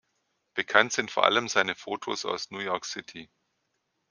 Bekannt 0.55 0.93
sind 0.93 1.11
vor 1.11 1.25
allem 1.25 1.47
seine 1.47 1.75
Fotos 1.75 2.25
aus 2.25 2.49
New 2.49 2.57
York 2.57 2.85
City. 2.85 3.29